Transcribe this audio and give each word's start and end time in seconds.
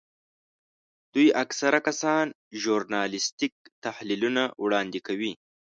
دوی 1.13 1.27
اکثره 1.43 1.79
کسان 1.87 2.25
ژورنالیستیک 2.61 3.53
تحلیلونه 3.83 4.43
وړاندې 4.63 4.99
کوي. 5.07 5.33